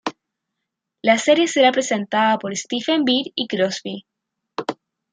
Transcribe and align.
La 1.03 1.19
serie 1.19 1.47
será 1.47 1.71
presentada 1.71 2.39
por 2.39 2.57
Stephen 2.57 3.05
Bear 3.05 3.25
y 3.35 3.47
Crosby. 3.47 4.07